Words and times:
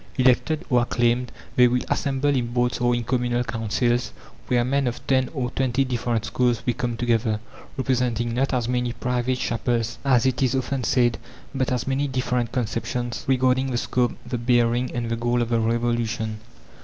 Elected 0.17 0.65
or 0.67 0.81
acclaimed, 0.81 1.31
they 1.55 1.67
will 1.67 1.83
assemble 1.87 2.29
in 2.31 2.47
Boards 2.47 2.79
or 2.81 2.95
in 2.95 3.03
Communal 3.03 3.43
Councils, 3.43 4.13
where 4.47 4.65
men 4.65 4.87
of 4.87 5.05
ten 5.05 5.29
or 5.31 5.51
twenty 5.51 5.83
different 5.85 6.25
schools 6.25 6.65
will 6.65 6.73
come 6.73 6.97
together, 6.97 7.39
representing 7.77 8.33
not 8.33 8.51
as 8.51 8.67
many 8.67 8.93
"private 8.93 9.37
chapels," 9.37 9.99
as 10.03 10.25
it 10.25 10.41
is 10.41 10.55
often 10.55 10.83
said, 10.83 11.19
but 11.53 11.71
as 11.71 11.85
many 11.85 12.07
different 12.07 12.51
conceptions 12.51 13.23
regarding 13.27 13.69
the 13.69 13.77
scope, 13.77 14.13
the 14.25 14.39
bearing, 14.39 14.89
and 14.95 15.07
the 15.11 15.15
goal 15.15 15.39
of 15.39 15.49
the 15.49 15.59
revolution. 15.59 16.39